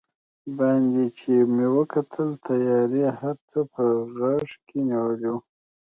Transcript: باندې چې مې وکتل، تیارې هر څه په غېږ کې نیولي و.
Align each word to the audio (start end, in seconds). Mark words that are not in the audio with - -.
باندې 0.57 1.03
چې 1.19 1.31
مې 1.55 1.67
وکتل، 1.77 2.29
تیارې 2.47 3.05
هر 3.19 3.35
څه 3.49 3.59
په 3.73 3.83
غېږ 4.17 4.49
کې 4.67 4.77
نیولي 4.89 5.29
و. 5.33 5.35